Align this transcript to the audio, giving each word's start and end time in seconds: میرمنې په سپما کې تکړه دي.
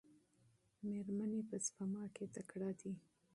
میرمنې 0.87 1.41
په 1.49 1.55
سپما 1.65 2.03
کې 2.15 2.25
تکړه 2.35 2.69
دي. 2.79 2.91